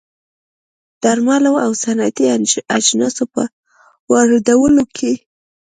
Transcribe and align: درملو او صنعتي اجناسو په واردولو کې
درملو 1.01 1.53
او 1.65 1.71
صنعتي 1.83 2.25
اجناسو 2.79 3.23
په 3.33 3.41
واردولو 4.11 4.83
کې 4.95 5.11